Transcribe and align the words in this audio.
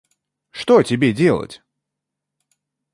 Что 0.49 0.81
тебе 0.81 1.11
делать? 1.13 1.61